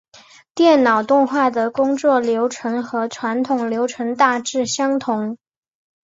[0.55, 5.37] 电脑动画的工作流程和传统流程大致相同。